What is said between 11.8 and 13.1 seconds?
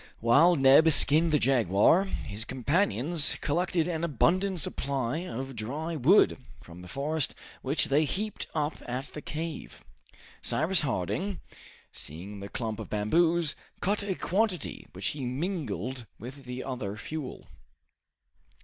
seeing the clump of